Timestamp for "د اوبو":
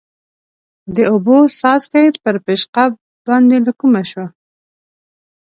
0.95-1.37